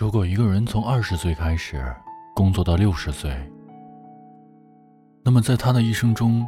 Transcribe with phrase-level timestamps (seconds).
[0.00, 1.94] 如果一个人从二十岁开始
[2.34, 3.30] 工作到六十岁，
[5.22, 6.42] 那么在他的一生中，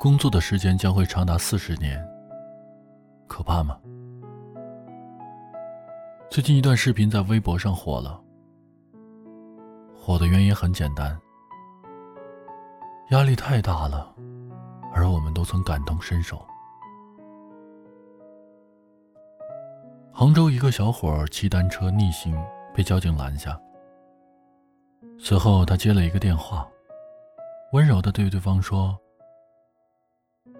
[0.00, 2.02] 工作的时间将会长达四十年。
[3.26, 3.78] 可怕吗？
[6.30, 8.18] 最近一段视频在微博上火了，
[9.94, 11.14] 火的原因很简单，
[13.10, 14.14] 压力太大了，
[14.94, 16.42] 而我们都曾感同身受。
[20.10, 22.34] 杭州一个小伙骑单车逆行。
[22.78, 23.60] 被交警拦下。
[25.18, 26.64] 随后，他接了一个电话，
[27.72, 28.96] 温柔的对对方说：“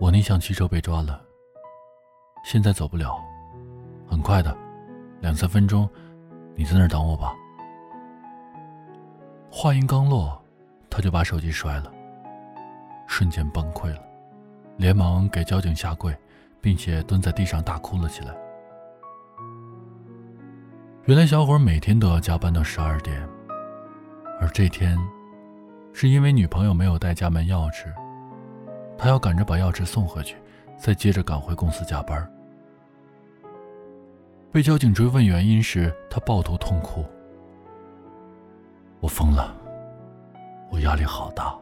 [0.01, 1.23] 我那辆汽车被抓了，
[2.45, 3.17] 现在走不了，
[4.05, 4.53] 很快的，
[5.21, 5.89] 两三分钟，
[6.57, 7.37] 你在那儿等我吧。”
[9.49, 10.43] 话音刚落，
[10.91, 11.93] 他就把手机摔了，
[13.07, 14.03] 瞬间崩溃了，
[14.77, 16.13] 连忙给交警下跪，
[16.61, 18.35] 并且蹲在地上大哭了起来。
[21.09, 23.27] 原来小伙每天都要加班到十二点，
[24.39, 24.95] 而这天，
[25.95, 27.87] 是因为女朋友没有带家门钥匙，
[28.99, 30.37] 他要赶着把钥匙送回去，
[30.77, 32.31] 再接着赶回公司加班。
[34.53, 37.03] 被交警追问原因时，他抱头痛哭
[39.01, 39.57] ：“我疯了，
[40.71, 41.57] 我压力好大，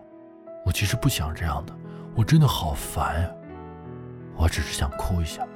[0.65, 1.73] 我其实不想这样的，
[2.17, 3.31] 我真的好烦呀，
[4.34, 5.47] 我只是想哭一下。”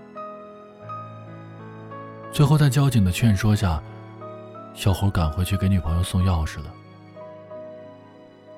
[2.33, 3.83] 最后，在交警的劝说下，
[4.73, 6.73] 小伙赶回去给女朋友送钥匙了。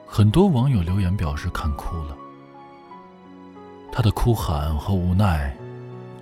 [0.07, 2.17] 很多网友留言表示看哭了，
[3.91, 5.57] 他的哭喊和无奈，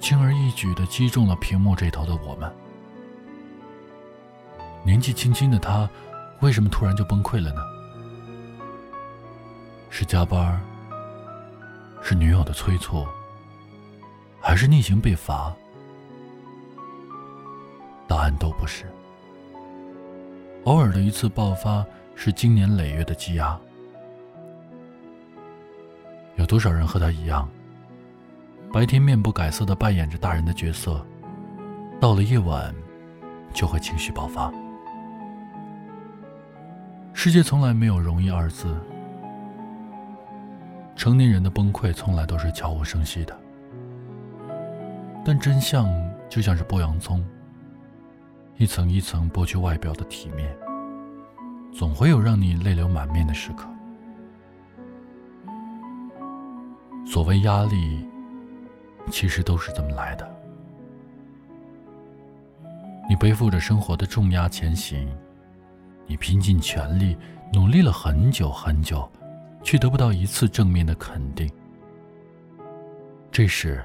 [0.01, 2.51] 轻而易举的击中了屏幕这头的我们。
[4.85, 5.91] 年纪轻轻的他，
[6.41, 7.61] 为什么突然就崩溃了呢？
[9.91, 10.59] 是加班？
[12.01, 13.05] 是女友的催促？
[14.41, 15.53] 还是逆行被罚？
[18.11, 18.87] 答案都不是。
[20.65, 23.57] 偶尔的一次爆发是经年累月的积压。
[26.35, 27.49] 有多少人和他一样，
[28.73, 31.01] 白天面不改色的扮演着大人的角色，
[32.01, 32.75] 到了夜晚
[33.55, 34.53] 就会情绪爆发。
[37.13, 38.77] 世界从来没有容易二字，
[40.97, 43.39] 成年人的崩溃从来都是悄无声息的，
[45.25, 45.89] 但真相
[46.29, 47.25] 就像是剥洋葱。
[48.61, 50.55] 一层一层剥去外表的体面，
[51.73, 53.67] 总会有让你泪流满面的时刻。
[57.07, 58.07] 所谓压力，
[59.11, 60.31] 其实都是这么来的。
[63.09, 65.09] 你背负着生活的重压前行，
[66.07, 67.17] 你拼尽全力
[67.55, 69.11] 努力了很久很久，
[69.63, 71.51] 却得不到一次正面的肯定。
[73.33, 73.83] 这时，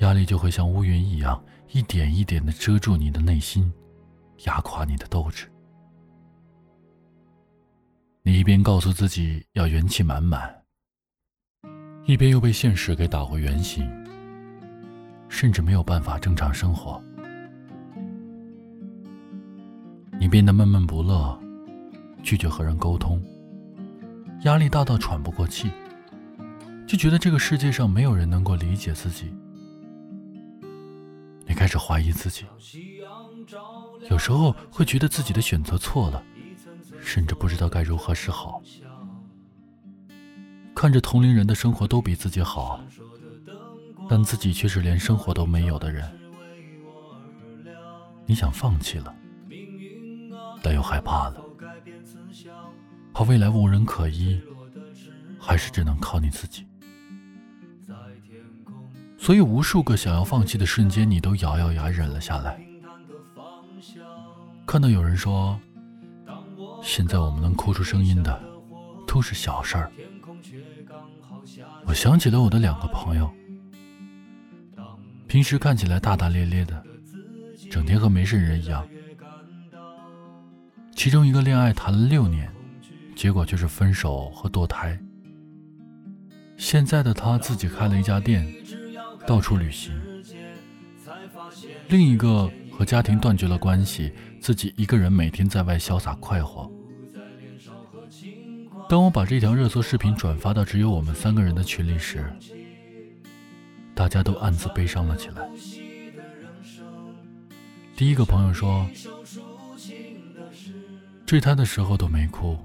[0.00, 1.42] 压力就会像乌云一样，
[1.72, 3.72] 一点一点的遮住你的内心。
[4.44, 5.50] 压垮你的斗志。
[8.22, 10.52] 你一边告诉自己要元气满满，
[12.04, 13.88] 一边又被现实给打回原形，
[15.28, 17.02] 甚至没有办法正常生活。
[20.18, 21.38] 你变得闷闷不乐，
[22.22, 23.22] 拒绝和人沟通，
[24.42, 25.70] 压力大到喘不过气，
[26.86, 29.32] 就觉得这个世界上没有人能够理解自己。
[31.46, 32.44] 你开始怀疑自己。
[34.10, 36.22] 有时候会觉得自己的选择错了，
[37.00, 38.62] 甚至不知道该如何是好。
[40.74, 42.80] 看着同龄人的生活都比自己好，
[44.08, 46.06] 但自己却是连生活都没有的人。
[48.26, 49.14] 你想放弃了，
[50.62, 51.42] 但又害怕了，
[53.14, 54.40] 怕未来无人可依，
[55.38, 56.66] 还是只能靠你自己。
[59.16, 62.65] 所以，无数个想要放弃的瞬间，你都咬咬牙忍了下来。
[64.66, 65.58] 看到有人说，
[66.82, 68.42] 现在我们能哭出声音的
[69.06, 69.90] 都是小事儿。
[71.86, 73.32] 我想起了我的两个朋友，
[75.28, 76.84] 平时看起来大大咧咧的，
[77.70, 78.84] 整天和没事人一样。
[80.96, 82.52] 其中一个恋爱谈了六年，
[83.14, 84.98] 结果就是分手和堕胎。
[86.56, 88.44] 现在的他自己开了一家店，
[89.26, 89.94] 到处旅行。
[91.88, 92.50] 另一个。
[92.76, 96.70] 和家庭断绝了关系，自己一个人每天在外潇洒快活。
[98.86, 102.30] 当我把这条热搜视频转发到只有我们三个人的群里时，
[103.94, 105.48] 大家都暗自悲伤了起来。
[107.96, 108.86] 第一个朋友说，
[111.24, 112.58] 坠胎的时候都没哭，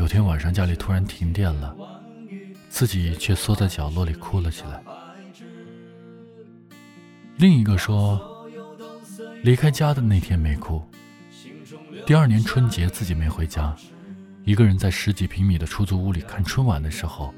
[0.00, 1.76] 有天晚上家里突然停电了，
[2.68, 4.82] 自己却缩在角落里哭了起来。
[7.36, 8.27] 另一个说。
[9.42, 10.82] 离开家的那天没哭，
[12.04, 13.74] 第二年春节自己没回家，
[14.44, 17.32] 一个人在十几平米的出租屋里看春晚的时候，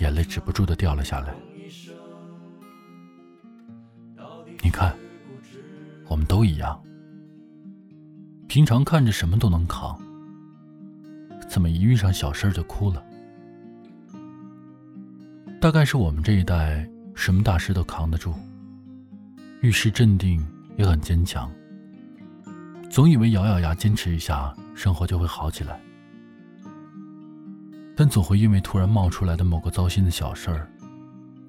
[0.00, 1.34] 眼泪止不住的掉了下来。
[4.62, 4.96] 你看，
[6.06, 6.80] 我们都一样，
[8.46, 10.00] 平常看着什么都能扛，
[11.48, 13.04] 怎么一遇上小事就哭了？
[15.60, 18.34] 大概是我们这一代什么大事都扛得住，
[19.62, 20.44] 遇事镇定
[20.76, 21.48] 也很坚强，
[22.90, 25.80] 总以为咬咬牙坚持一下，生活就会好起来，
[27.94, 30.68] 但总会因为突然冒出来的某个糟心的小事儿，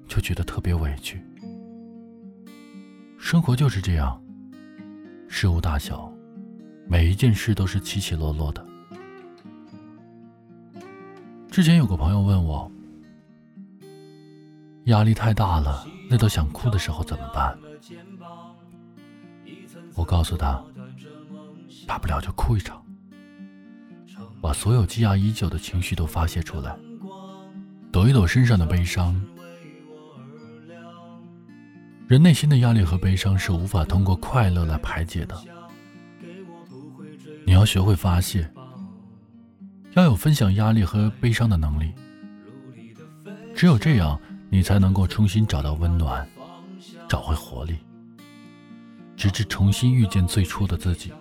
[0.06, 1.20] 就觉得特别委屈。
[3.18, 4.22] 生活就是这样，
[5.26, 6.08] 事物大小，
[6.86, 8.64] 每一件事都是起起落落的。
[11.50, 12.70] 之前有个朋友问我。
[14.84, 17.58] 压力太大了，累到想哭的时候怎么办？
[19.94, 20.62] 我告诉他，
[21.86, 22.84] 大不了就哭一场，
[24.42, 26.76] 把所有积压已久的情绪都发泄出来，
[27.90, 29.18] 抖一抖身上的悲伤。
[32.06, 35.34] 人内心的压力和悲伤是无法通过快乐来排解的，
[37.46, 38.46] 你要学会发泄，
[39.94, 41.94] 要有分享压力和悲伤的能力，
[43.56, 44.20] 只有这样。
[44.54, 46.24] 你才能够重新找到温暖，
[47.08, 47.74] 找回活力，
[49.16, 51.12] 直至重新遇见最初的自己。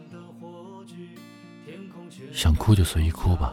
[2.32, 3.52] 想哭就随意哭吧，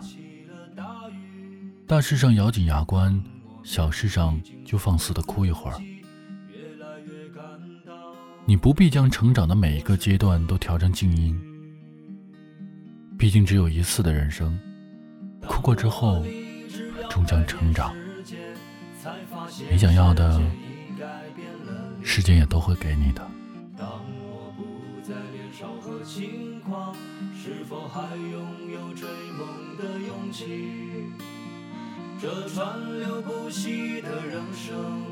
[1.86, 3.18] 大事上咬紧牙关，
[3.62, 5.80] 小事上就放肆的哭一会儿。
[8.44, 11.34] 你不必将成长的每一个阶段都调成静音，
[13.18, 14.60] 毕竟只有一次的人生，
[15.48, 16.22] 哭过之后，
[17.08, 17.94] 终将成长。
[19.68, 20.40] 你想要的，
[22.02, 23.20] 时间也都会给你的。
[23.76, 23.88] 当
[24.22, 26.94] 我不再年少和轻狂，
[27.34, 31.10] 是否还拥有追梦的勇气？
[32.20, 35.04] 这川流不息的人生，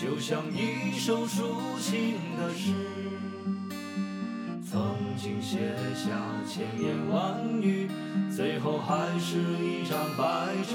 [0.00, 2.72] 就像一首抒情的诗，
[4.68, 6.10] 曾经写下
[6.46, 7.88] 千言万语，
[8.34, 10.74] 最后还是一张白纸。